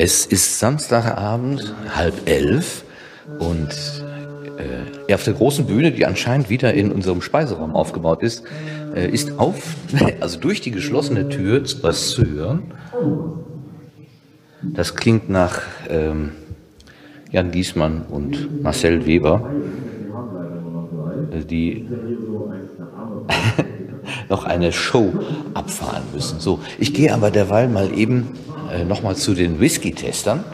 [0.00, 2.84] Es ist Samstagabend, halb elf
[3.40, 3.68] und
[5.08, 8.44] äh, auf der großen Bühne, die anscheinend wieder in unserem Speiseraum aufgebaut ist,
[8.94, 9.74] äh, ist auf,
[10.20, 12.72] also durch die geschlossene Tür was zu hören.
[14.62, 16.30] Das klingt nach ähm,
[17.32, 19.50] Jan Giesmann und Marcel Weber,
[21.32, 21.88] äh, die
[24.28, 25.12] noch eine Show
[25.54, 26.38] abfahren müssen.
[26.38, 28.28] So, ich gehe aber derweil mal eben
[28.72, 30.44] äh, nochmal zu den Whisky-Testern,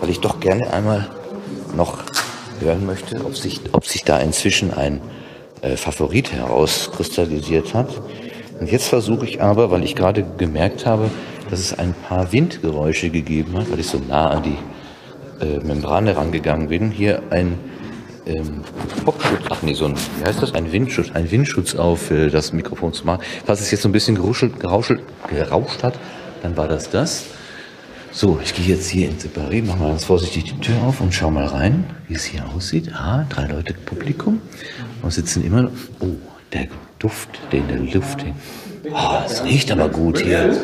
[0.00, 1.08] weil ich doch gerne einmal
[1.76, 1.98] noch
[2.60, 5.00] hören möchte, ob sich, ob sich da inzwischen ein
[5.62, 7.88] äh, Favorit herauskristallisiert hat.
[8.60, 11.10] Und jetzt versuche ich aber, weil ich gerade gemerkt habe,
[11.50, 14.56] dass es ein paar Windgeräusche gegeben hat, weil ich so nah an die
[15.44, 17.58] äh, Membrane rangegangen bin, hier ein
[18.26, 18.62] ähm,
[19.04, 22.52] Popschutz, ach nee, so ein, wie heißt das, ein Windschutz, ein Windschutz auf äh, das
[22.52, 23.22] Mikrofon zu machen.
[23.44, 25.94] Falls es jetzt so ein bisschen geruschelt, gerauschelt, gerauscht hat,
[26.42, 27.24] dann war das das.
[28.14, 31.14] So, ich gehe jetzt hier ins Separé, mache mal ganz vorsichtig die Tür auf und
[31.14, 32.92] schau mal rein, wie es hier aussieht.
[32.94, 34.42] Ah, drei Leute Publikum.
[35.00, 35.70] Und sitzen immer noch.
[36.00, 36.08] Oh,
[36.52, 36.66] der
[36.98, 38.36] Duft, der in der Luft hängt.
[38.92, 40.54] Oh, es riecht aber gut hier.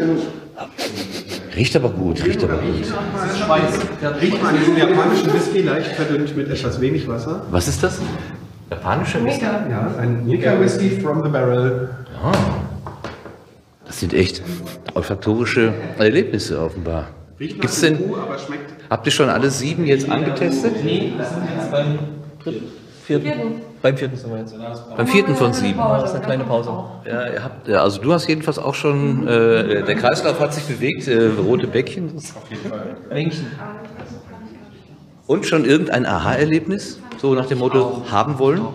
[1.57, 4.21] Riecht aber gut, riecht aber gut.
[4.21, 7.47] Riecht man diesen japanischen Whisky leicht verdünnt mit etwas wenig Wasser.
[7.51, 7.99] Was ist das?
[8.71, 9.45] Japanischer Whisky?
[9.45, 11.89] Ja, ein Nika Whisky from the barrel.
[12.23, 12.33] Ah,
[13.87, 14.43] das sind echt
[14.95, 17.09] olfaktorische Erlebnisse offenbar.
[17.41, 18.73] Riecht nach denn, Kuh, aber schmeckt.
[18.91, 20.85] habt ihr schon alle sieben jetzt angetestet?
[20.85, 21.99] Nee, das sind jetzt beim
[22.43, 22.67] dritten,
[23.05, 23.61] vierten.
[23.81, 24.55] Beim vierten sind wir jetzt.
[24.97, 25.79] Beim vierten von sieben.
[25.79, 26.71] Das ist eine kleine Pause.
[27.07, 30.65] Ja, ihr habt, ja, also du hast jedenfalls auch schon, äh, der Kreislauf hat sich
[30.65, 32.21] bewegt, äh, rote Bäckchen.
[33.09, 33.47] Männchen.
[35.29, 36.99] Und schon irgendein Aha-Erlebnis?
[37.19, 38.63] So nach dem Motto, haben wollen?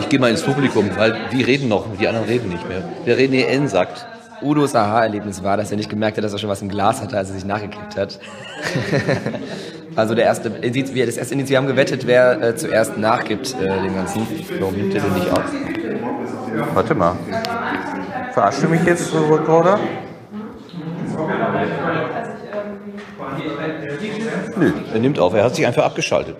[0.00, 2.82] Ich gehe mal ins Publikum, weil die reden noch, die anderen reden nicht mehr.
[3.06, 3.68] Der René N.
[3.68, 4.06] sagt,
[4.42, 7.16] Udos Aha-Erlebnis war, dass er nicht gemerkt hat, dass er schon was im Glas hatte,
[7.16, 8.18] als er sich nachgekippt hat.
[9.96, 13.82] also der erste wir, das erste Indiz, wir haben gewettet, wer äh, zuerst nachgibt äh,
[13.82, 14.26] dem Ganzen.
[14.58, 15.44] warum nimmt der denn nicht auf?
[16.74, 17.16] Warte mal.
[18.32, 19.78] Verarscht du mich jetzt, Recorder?
[24.56, 26.36] Nö, er nimmt auf, er hat sich einfach abgeschaltet.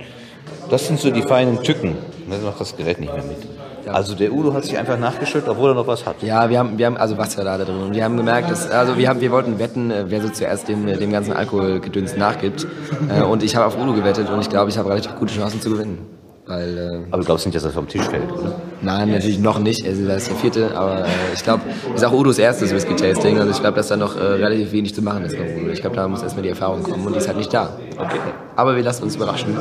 [0.71, 1.97] Das sind so die feinen Tücken.
[2.29, 3.68] Dann macht das Gerät nicht mehr mit.
[3.89, 6.23] Also der Udo hat sich einfach nachgeschüttet, obwohl er noch was hat.
[6.23, 8.97] Ja, wir haben, wir haben also Wasser da drin und wir haben gemerkt, dass, also
[8.97, 12.67] wir haben, wir wollten wetten, äh, wer so zuerst dem, dem ganzen Alkoholgedöns nachgibt.
[13.09, 15.61] Äh, und ich habe auf Udo gewettet und ich glaube, ich habe relativ gute Chancen
[15.61, 16.18] zu gewinnen.
[16.49, 18.55] Weil, äh, Aber du glaubst nicht, dass er vom Tisch fällt, oder?
[18.81, 19.85] nein, natürlich noch nicht.
[19.87, 21.61] Also das ist der vierte, aber äh, ich glaube,
[21.95, 23.39] ist auch Udos erstes Whisky-Tasting.
[23.39, 25.37] Also ich glaube, dass da noch äh, relativ wenig zu machen ist.
[25.73, 27.69] Ich glaube, da muss erstmal die Erfahrung kommen und die ist halt nicht da.
[27.99, 28.17] Okay.
[28.57, 29.57] Aber wir lassen uns überraschen.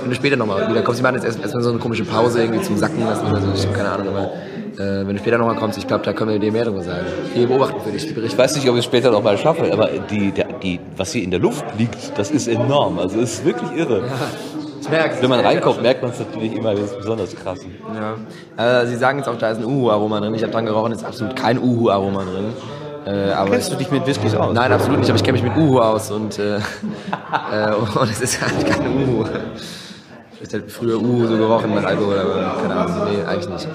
[0.00, 2.40] Wenn du später nochmal wieder kommst, wir machen jetzt erst- erstmal so eine komische Pause
[2.42, 3.48] irgendwie zum Sacken lassen oder so.
[3.54, 4.32] Ich habe keine Ahnung, aber
[4.78, 7.04] äh, wenn du später nochmal kommst, ich glaube, da können wir dir mehr darüber sagen.
[7.34, 8.38] Wir beobachten für dich die Ich Berichte.
[8.38, 11.22] weiß nicht, ob ich es später noch mal schaffe, aber die, der, die, was hier
[11.22, 12.98] in der Luft liegt, das ist enorm.
[12.98, 14.04] Also es ist wirklich irre.
[14.58, 14.59] Ich
[14.90, 17.60] merke Wenn man reinkommt, merkt man es natürlich immer, das ist besonders krass.
[17.94, 18.82] Ja.
[18.82, 20.34] Äh, Sie sagen jetzt auch, da ist ein Uhu-Aroma drin.
[20.34, 22.52] Ich habe dran gerochen, ist absolut kein Uhu-Aroma drin.
[23.06, 24.52] Äh, aber Kennst du dich mit Whiskys aus?
[24.52, 26.56] Nein, absolut nicht, aber ich kenne mich mit Uhu aus und, äh,
[27.52, 29.24] äh, und es ist halt kein Uhu.
[30.42, 33.68] Ich hätte früher Uhu so gerochen mit Alkohol, aber keine Ahnung, nee, eigentlich nicht.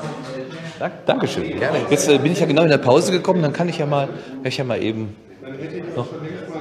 [0.80, 1.59] Dank, Dankeschön.
[1.59, 1.78] Gerne.
[1.90, 4.08] Jetzt äh, bin ich ja genau in der Pause gekommen, dann kann ich ja mal,
[4.08, 5.16] kann ich ja mal eben
[5.96, 6.08] noch.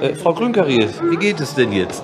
[0.01, 2.03] Äh, Frau Grünkarier, wie geht es denn jetzt?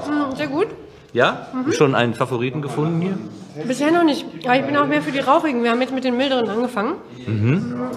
[1.13, 1.47] Ja?
[1.71, 3.17] Schon einen Favoriten gefunden hier?
[3.65, 4.25] Bisher noch nicht.
[4.45, 5.61] Aber ich bin auch mehr für die rauchigen.
[5.63, 6.93] Wir haben jetzt mit den milderen angefangen.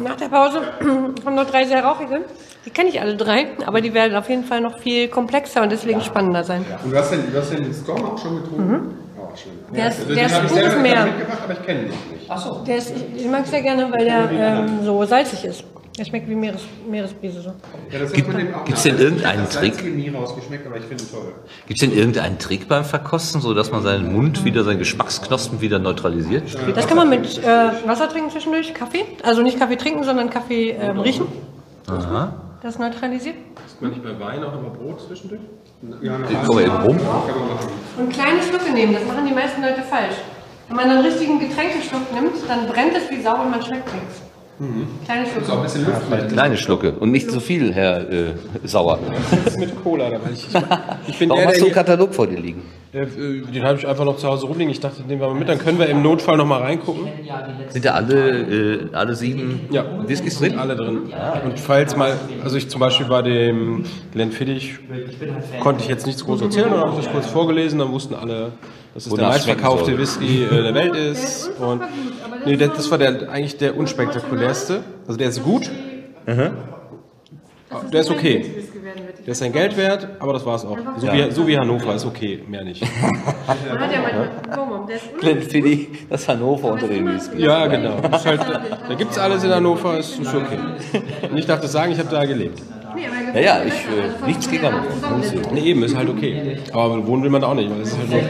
[0.02, 0.60] Nach der Pause
[1.24, 2.22] kommen noch drei sehr rauchige.
[2.66, 5.70] Die kenne ich alle drei, aber die werden auf jeden Fall noch viel komplexer und
[5.70, 6.64] deswegen spannender sein.
[6.82, 8.98] Und du hast den, du hast den Storm auch schon getrunken?
[9.20, 9.52] Auch schön.
[9.74, 11.04] Der ist- also, der den ist gutes Meer.
[11.04, 12.66] mitgebracht, aber ich kenne ihn noch nicht.
[12.68, 15.64] Der ist, ich, ich mag es sehr gerne, weil der ähm, so salzig ist.
[15.96, 17.52] Der schmeckt wie Meeres, Meeresbrise so.
[17.92, 19.76] Ja, das Gibt- nach- denn irgendeinen Trick?
[19.78, 20.10] Gibt
[21.70, 25.78] es denn irgendeinen Trick beim Verkosten, so dass man seinen Mund wieder, seinen Geschmacksknospen wieder
[25.78, 26.56] neutralisiert?
[26.74, 29.04] Das kann man mit äh, Wasser trinken zwischendurch, Kaffee.
[29.22, 31.26] Also nicht Kaffee trinken, sondern Kaffee ähm, riechen.
[31.86, 32.34] Aha.
[32.60, 33.36] Das neutralisiert.
[33.64, 35.42] Ist man nicht bei Wein auch immer Brot zwischendurch?
[36.02, 36.96] Ja, Ich komme eben rum.
[36.98, 37.06] Kann
[37.38, 37.68] man machen.
[37.98, 40.16] Und kleine Schlucke nehmen, das machen die meisten Leute falsch.
[40.68, 44.22] Wenn man einen richtigen Getränkeschluck nimmt, dann brennt es wie Sau und man schmeckt nichts.
[45.04, 45.62] Kleine Ist auch ein Schlucke.
[45.62, 46.28] bisschen Luft mit.
[46.32, 48.26] Kleine Schlucke und nicht zu viel, Herr äh,
[48.64, 48.98] Sauer.
[49.58, 50.30] mit Cola dabei.
[50.32, 50.46] Ich,
[51.08, 52.62] ich, bin Warum der, hast du einen der, Katalog vor dir liegen?
[52.92, 54.70] der, äh, den habe ich einfach noch zu Hause rumliegen.
[54.70, 57.08] Ich dachte, den nehmen wir mal mit, dann können wir im Notfall noch mal reingucken.
[57.70, 60.56] Sind da alle, äh, alle sieben Ja, Whiskys drin?
[60.56, 61.12] alle drin.
[61.44, 64.78] Und falls mal, also ich zum Beispiel bei dem Glenfiddich
[65.60, 68.52] konnte ich jetzt nichts groß erzählen, oder habe ich das kurz vorgelesen, dann wussten alle,
[68.94, 71.50] dass es der meistverkaufte Whisky äh, der Welt ist.
[71.58, 71.82] Und
[72.46, 74.82] nee, das, das war der, eigentlich der unspektakulärste.
[75.06, 75.70] Also der ist gut.
[77.92, 78.44] Der ist okay.
[79.26, 80.78] der ist sein Geld wert, aber das war's auch.
[80.96, 82.82] So, wie, so wie Hannover ist okay, mehr nicht.
[83.02, 87.42] Man hat ja manchmal, der ist Glenfiddich, das Hannover unter den Whisky.
[87.42, 87.96] Ja, genau.
[88.14, 90.58] Ist halt, da gibt's alles in Hannover, ist, ist okay.
[91.30, 92.62] Und ich darf das sagen, ich habe da gelebt.
[93.34, 95.52] Ja, ja, ich, äh, nichts gegen Hannover.
[95.52, 96.58] Nee, eben, ist halt okay.
[96.72, 98.20] Aber wohnen will man da auch nicht, weil es ist halt nur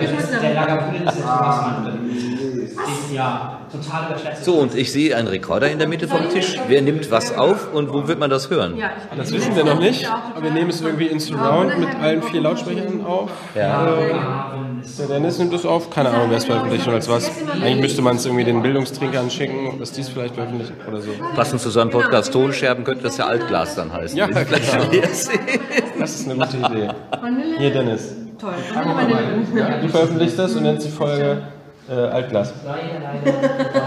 [2.85, 4.45] Was Ja, total überschätzt.
[4.45, 6.59] So, und ich sehe einen Rekorder in der Mitte vom Tisch.
[6.69, 8.75] Wer nimmt was auf und wo wird man das hören?
[9.17, 12.41] Das wissen wir noch nicht, aber wir nehmen es irgendwie in Surround mit allen vier
[12.41, 13.31] Lautsprechern auf.
[13.55, 13.99] Ja.
[13.99, 14.15] Äh,
[14.99, 17.31] der Dennis nimmt es auf, keine Ahnung, wer es veröffentlicht oder als was.
[17.53, 21.11] Eigentlich müsste man es irgendwie den Bildungstrinkern schicken, dass die es vielleicht veröffentlichen oder so.
[21.35, 24.17] Passend zu seinem Podcast Tonscherben könnte das ja Altglas dann heißen.
[24.17, 24.91] Ja, gleich genau.
[24.91, 25.39] leer sehen.
[25.99, 26.89] Das ist eine gute Idee.
[27.59, 28.15] Hier, Dennis.
[28.39, 28.55] toll.
[29.83, 31.43] Du veröffentlichst das und nennst die Folge
[31.89, 32.53] äh, Altglas.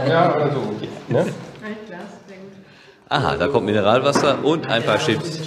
[0.10, 0.60] Ja, oder so.
[1.10, 1.20] Ne?
[1.20, 1.32] Altglas,
[2.28, 2.52] sehr gut.
[3.10, 5.40] Aha, da kommt Mineralwasser und ein paar Chips.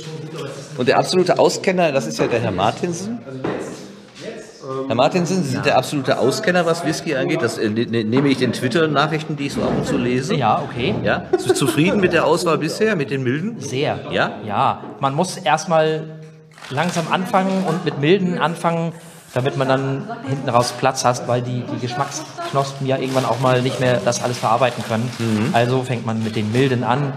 [0.77, 3.19] Und der absolute Auskenner, das ist ja der Herr Martinsen.
[4.87, 7.43] Herr Martinsen, Sie sind der absolute Auskenner, was Whisky angeht.
[7.43, 10.35] Das äh, ne, ne- nehme ich den Twitter-Nachrichten, die ich so ab und zu lese.
[10.37, 10.95] Ja, okay.
[11.03, 11.25] Ja?
[11.31, 13.61] Sind Sie zufrieden mit der Auswahl bisher, mit den milden?
[13.61, 13.99] Sehr.
[14.13, 14.33] Ja?
[14.47, 16.05] Ja, man muss erstmal
[16.71, 18.93] langsam anfangen und mit milden anfangen,
[19.33, 23.63] damit man dann hinten raus Platz hat, weil die, die Geschmacksknospen ja irgendwann auch mal
[23.63, 25.09] nicht mehr das alles verarbeiten können.
[25.53, 27.13] Also fängt man mit den milden an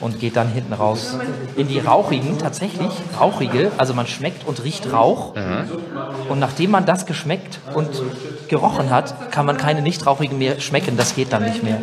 [0.00, 1.16] und geht dann hinten raus
[1.56, 2.90] in die rauchigen, tatsächlich
[3.20, 5.34] rauchige, also man schmeckt und riecht Rauch.
[6.28, 7.88] Und nachdem man das geschmeckt und
[8.48, 11.78] gerochen hat, kann man keine nicht rauchigen mehr schmecken, das geht dann nicht mehr.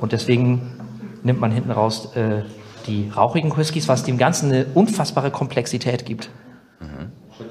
[0.00, 0.80] Und deswegen
[1.22, 2.42] nimmt man hinten raus äh,
[2.86, 6.30] die rauchigen Whiskys, was dem Ganzen eine unfassbare Komplexität gibt.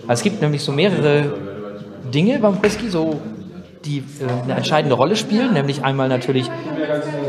[0.07, 1.33] Also es gibt nämlich so mehrere
[2.13, 3.19] Dinge beim Whisky, so
[3.83, 6.49] die äh, eine entscheidende Rolle spielen, nämlich einmal natürlich,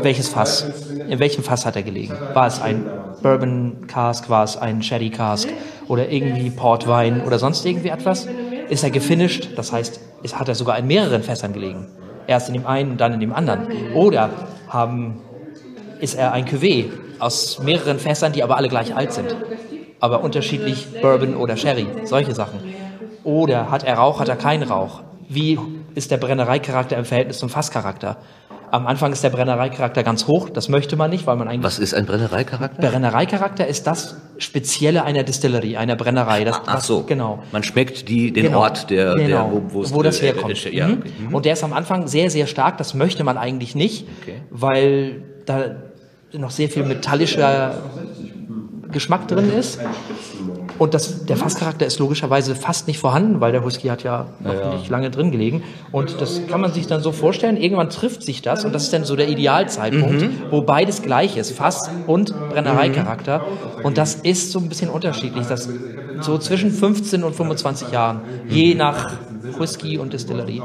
[0.01, 0.65] welches Fass,
[1.07, 2.15] in welchem Fass hat er gelegen?
[2.33, 2.85] War es ein
[3.21, 5.49] Bourbon Cask, war es ein Sherry Cask
[5.87, 8.27] oder irgendwie Portwein oder sonst irgendwie etwas?
[8.69, 9.99] Ist er gefinished, das heißt,
[10.33, 11.87] hat er sogar in mehreren Fässern gelegen.
[12.27, 13.67] Erst in dem einen, dann in dem anderen.
[13.93, 14.29] Oder
[14.67, 15.21] haben
[15.99, 16.85] ist er ein Cuvée
[17.17, 19.35] aus mehreren Fässern, die aber alle gleich alt sind.
[19.99, 22.59] Aber unterschiedlich Bourbon oder Sherry, solche Sachen.
[23.23, 25.01] Oder hat er Rauch, hat er keinen Rauch?
[25.27, 25.59] Wie
[25.95, 28.17] ist der Brennereicharakter im Verhältnis zum Fasscharakter?
[28.71, 31.63] Am Anfang ist der Brennereicharakter ganz hoch, das möchte man nicht, weil man eigentlich...
[31.63, 32.79] Was ist ein Brennereicharakter?
[32.89, 36.43] Brennereicharakter ist das Spezielle einer Distillerie, einer Brennerei.
[36.43, 37.01] Das, Ach was- so.
[37.01, 37.39] Genau.
[37.51, 38.59] Man schmeckt die, den Genau.
[38.59, 39.27] Ort, der, genau.
[39.27, 40.65] der wo, wo, das äh, herkommt.
[40.65, 40.93] äh, Ja, Mhm.
[40.99, 41.11] okay.
[41.29, 41.35] Mhm.
[41.35, 42.77] Und der ist am Anfang sehr, sehr stark.
[42.77, 44.35] Das möchte man eigentlich nicht, Okay.
[44.51, 45.71] weil da
[46.33, 47.73] noch sehr viel metallischer
[48.91, 49.79] Geschmack drin ist.
[50.77, 54.73] Und das, der Fasscharakter ist logischerweise fast nicht vorhanden, weil der Whisky hat ja noch
[54.73, 55.63] nicht lange drin gelegen.
[55.91, 57.57] Und das kann man sich dann so vorstellen.
[57.57, 60.31] Irgendwann trifft sich das und das ist dann so der Idealzeitpunkt, Mhm.
[60.51, 63.41] wo beides gleich ist, Fass und Brennereicharakter.
[63.83, 65.45] Und das ist so ein bisschen unterschiedlich.
[65.47, 65.69] Das
[66.21, 69.13] so zwischen 15 und 25 Jahren, je nach
[69.57, 70.61] Whisky und Distillerie.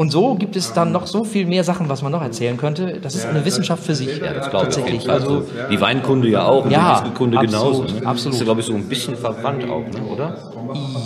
[0.00, 3.00] Und so gibt es dann noch so viel mehr Sachen, was man noch erzählen könnte.
[3.02, 4.16] Das ist eine Wissenschaft für sich.
[4.16, 5.10] Ja, das tatsächlich.
[5.10, 7.82] Also die Weinkunde ja auch und Ja, die Whiskykunde genauso.
[7.82, 8.06] Ne?
[8.06, 8.32] absolut.
[8.32, 10.02] Ist ja, glaube ich, so ein bisschen verwandt auch, ne?
[10.10, 10.38] oder?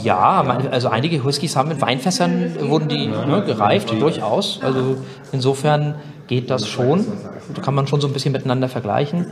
[0.04, 4.60] ja, also einige Whiskys haben mit Weinfässern wurden die ne, gereift, durchaus.
[4.62, 4.98] Also
[5.32, 5.96] insofern
[6.28, 7.04] geht das schon.
[7.52, 9.26] Da kann man schon so ein bisschen miteinander vergleichen.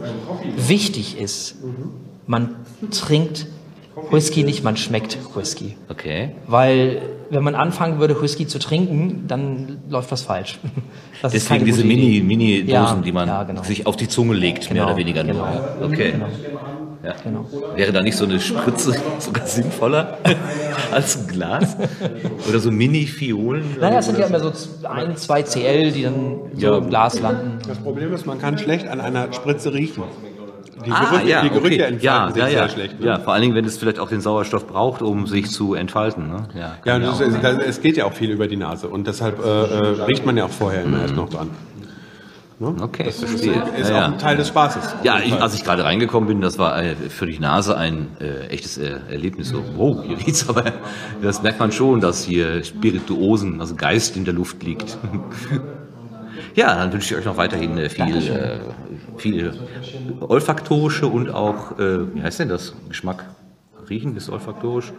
[0.56, 1.54] Wichtig ist,
[2.26, 2.56] man
[2.90, 3.46] trinkt
[4.10, 5.76] Whisky nicht, man schmeckt Whisky.
[5.88, 6.30] Okay.
[6.46, 10.58] Weil wenn man anfangen würde, Whisky zu trinken, dann läuft was falsch.
[11.22, 12.20] Das ist Deswegen diese gute Mini.
[12.20, 13.62] Mini-Dosen, Ja, die man ja, genau.
[13.62, 15.34] sich auf die Zunge legt, mehr Genau, oder weniger nur.
[15.34, 15.44] genau.
[15.46, 15.86] Ja.
[15.86, 16.10] Okay.
[16.12, 16.26] Genau.
[17.04, 17.14] Ja.
[17.22, 17.46] Genau.
[17.76, 20.18] Wäre da nicht so eine Spritze sogar sinnvoller
[20.92, 21.76] als ein Glas?
[22.48, 23.76] Oder so Mini-Fiolen?
[23.80, 24.50] Naja, es sind ja immer so
[24.88, 26.78] ein, zwei CL, die dann so Ja.
[26.78, 27.58] im Glas landen.
[27.68, 30.02] Das Problem ist, man kann schlecht an einer Spritze riechen.
[30.84, 31.82] Die Ah, Gerüche, ja, die Gerüche okay.
[31.94, 32.68] entfalten ja, sich ja, sehr ja.
[32.68, 33.00] schlecht.
[33.00, 33.06] Ne?
[33.06, 36.28] Ja, vor allen Dingen, wenn es vielleicht auch den Sauerstoff braucht, um sich zu entfalten.
[36.28, 36.48] Ne?
[36.54, 37.38] Ja, Ja, das, sein.
[37.40, 40.36] das, es geht ja auch viel über die Nase und deshalb äh, äh, riecht man
[40.36, 41.50] ja auch vorher immer erst noch dran.
[42.58, 42.74] Ne?
[42.80, 43.62] Okay, das ist, verstehe.
[43.76, 44.06] ist Ja, auch ja.
[44.06, 44.94] ein Teil des Spaßes.
[45.02, 48.46] Ja, ich, als ich gerade reingekommen bin, das war äh, für die Nase ein äh,
[48.48, 49.48] echtes äh, Erlebnis.
[49.48, 50.64] So, wow, hier riecht's aber.
[51.22, 54.96] Das merkt man schon, dass hier Spirituosen, also Geist in der Luft liegt.
[56.54, 58.58] ja, dann wünsche ich euch noch weiterhin äh, viel, äh,
[59.18, 59.52] viel
[60.20, 62.74] olfaktorische und auch, äh, wie heißt denn das?
[62.88, 63.24] Geschmack?
[63.88, 64.92] Riechen ist olfaktorisch.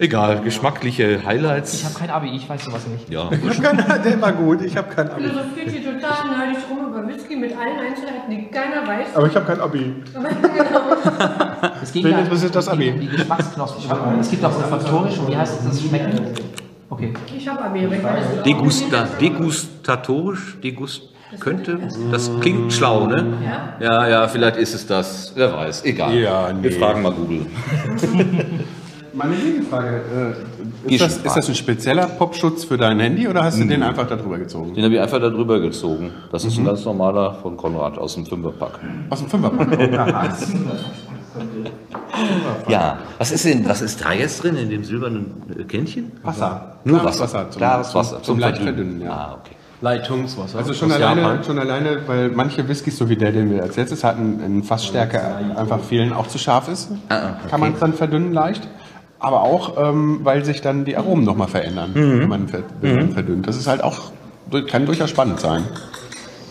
[0.00, 1.74] Egal, geschmackliche Highlights.
[1.74, 3.10] Ich habe kein Abi, ich weiß sowas nicht.
[3.10, 5.24] ja, Ich hab keinen, der war gut, ich habe kein Abi.
[5.24, 9.16] Philosophiert hier total neidisch rum über Whisky mit allen Einzelheiten, die keiner weiß.
[9.16, 9.92] Aber ich habe kein Abi.
[11.82, 12.90] Es geht das es geht Abi?
[12.90, 14.20] um die Geschmacksknospen.
[14.20, 16.20] Es gibt auch olfaktorisch und wie heißt es das Schmecken?
[16.90, 17.12] Okay.
[17.36, 18.46] Ich habe nicht.
[18.46, 21.02] Degusta, degustatorisch, degust
[21.40, 21.78] könnte,
[22.10, 23.34] das klingt schlau, ne?
[23.80, 26.14] Ja, ja, vielleicht ist es das, wer weiß, egal.
[26.14, 26.78] Ja, Wir nee.
[26.78, 27.46] fragen mal Google.
[29.12, 30.34] Meine Gegenfrage,
[30.86, 33.82] äh, ist, das, ist das ein spezieller Popschutz für dein Handy oder hast du den
[33.82, 34.74] einfach da drüber gezogen?
[34.74, 36.12] Den habe ich einfach da drüber gezogen.
[36.30, 38.78] Das ist ein ganz normaler von Konrad aus dem Fünferpack.
[39.10, 39.68] Aus dem Fünferpack.
[42.68, 46.12] Ja, was ist denn, was ist da jetzt drin in dem silbernen äh, Kännchen?
[46.22, 46.76] Wasser.
[46.84, 47.24] Nur Wasser.
[47.24, 48.22] Wasser zum- Klares zum- Wasser.
[48.22, 48.76] zum leicht Verdünnen.
[48.76, 49.10] verdünnen, ja.
[49.12, 49.54] Ah, okay.
[49.80, 50.58] Leitungswasser.
[50.58, 51.44] Also schon alleine, Japan.
[51.44, 55.20] schon alleine, weil manche Whiskys, so wie der, den wir als letztes hatten, in Fassstärke
[55.56, 56.90] einfach vielen auch zu scharf ist.
[57.08, 58.66] Ah, Kann man es dann verdünnen leicht.
[59.20, 62.20] Aber auch, ähm, weil sich dann die Aromen nochmal verändern, Mhm.
[62.20, 62.48] wenn, man
[62.82, 63.46] man verdünnt.
[63.48, 64.10] Das ist halt auch,
[64.68, 65.64] kann durchaus spannend sein.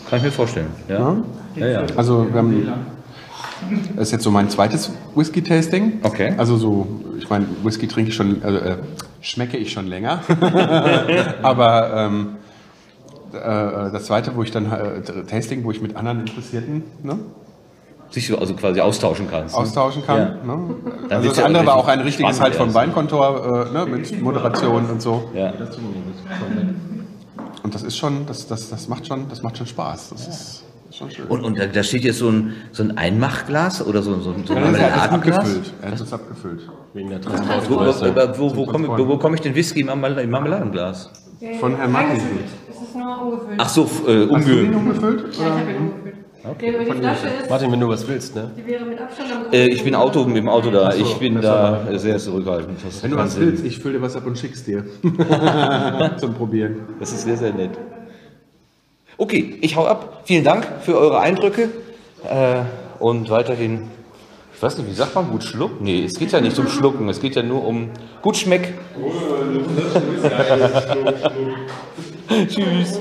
[0.10, 0.68] Kann ich mir vorstellen.
[0.88, 1.16] Ja.
[1.56, 1.82] Ja, ja.
[1.98, 2.68] Also wir haben,
[3.96, 6.00] das ist jetzt so mein zweites Whisky-Tasting.
[6.04, 6.34] Okay.
[6.38, 6.88] Also so,
[7.18, 8.78] ich meine, Whisky trinke ich schon, also, äh,
[9.22, 10.22] schmecke ich schon länger.
[11.42, 12.38] Aber ähm,
[13.34, 17.20] äh, das zweite, wo ich dann äh, Tasting, wo ich mit anderen Interessierten ne,
[18.10, 19.56] Sich so also quasi austauschen kannst.
[19.56, 19.62] ne?
[19.62, 20.18] austauschen kann.
[20.18, 20.56] Ja.
[20.56, 20.76] Ne?
[21.10, 22.74] Also das ja andere war auch ein richtiges halt vom.
[22.74, 25.30] Weinkontor äh, ne, mit Moderation und so.
[25.34, 25.54] Ja.
[27.64, 30.10] Und das ist schon, das, das, das macht schon, das macht schon Spaß.
[30.12, 30.64] Das ist, ist.
[31.30, 34.54] Und, und da- da steht jetzt so ein, so ein Einmachglas oder so, so, so
[34.54, 35.38] ein er Marmeladenglas.
[35.40, 35.74] abgefüllt.
[35.82, 36.62] Er hat das abgefüllt.
[36.94, 38.16] Wegen der Wo, Transportgröße.
[38.38, 41.12] wo, wo, wo, komme, wo, ich den Whisky im Marmel- im Marmeladenglas?
[41.60, 42.20] Von Herrn Martin.
[42.70, 43.60] Es ist nur ungefüllt.
[43.60, 45.24] Ach so, äh, Hast du den umge umgefüllt?
[45.38, 46.16] Ja, ich habe ihn umgefüllt.
[46.50, 46.70] Okay.
[46.70, 48.52] Ist, Martin, wenn du was willst, ne?
[48.58, 50.94] die wäre mit Abstand äh, Ich bin Auto, mit dem Auto da.
[50.94, 52.78] Ich bin da sehr zurückhaltend.
[53.02, 53.48] Wenn du was Sinn.
[53.48, 54.86] willst, ich fülle dir was ab und schick's dir.
[56.18, 56.78] Zum Probieren.
[57.00, 57.72] Das ist sehr, sehr nett.
[59.20, 60.22] Okay, ich hau ab.
[60.26, 61.70] Vielen Dank für eure Eindrücke.
[62.24, 62.62] Äh,
[63.00, 63.90] und weiterhin,
[64.56, 65.84] ich weiß nicht, wie sagt man, gut schlucken?
[65.84, 67.90] Nee, es geht ja nicht um Schlucken, es geht ja nur um
[68.22, 68.74] gut schmeck.
[72.48, 73.00] Tschüss.